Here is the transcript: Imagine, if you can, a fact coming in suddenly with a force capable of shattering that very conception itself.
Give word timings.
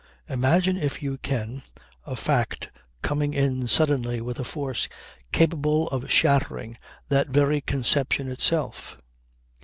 Imagine, 0.27 0.77
if 0.77 1.03
you 1.03 1.19
can, 1.19 1.61
a 2.07 2.15
fact 2.15 2.71
coming 3.03 3.35
in 3.35 3.67
suddenly 3.67 4.19
with 4.19 4.39
a 4.39 4.43
force 4.43 4.89
capable 5.31 5.87
of 5.89 6.09
shattering 6.09 6.79
that 7.09 7.27
very 7.27 7.61
conception 7.61 8.27
itself. 8.27 8.97